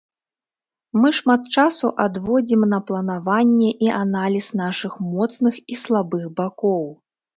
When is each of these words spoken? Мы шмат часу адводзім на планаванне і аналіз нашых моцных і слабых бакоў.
Мы 1.01 1.09
шмат 1.17 1.41
часу 1.55 1.91
адводзім 2.05 2.61
на 2.73 2.79
планаванне 2.87 3.69
і 3.89 3.91
аналіз 4.05 4.49
нашых 4.63 4.99
моцных 5.13 5.53
і 5.75 5.79
слабых 5.83 6.23
бакоў. 6.41 6.83